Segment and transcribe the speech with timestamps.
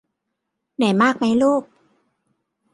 [0.75, 1.63] เหนื่อยมากไหมลูก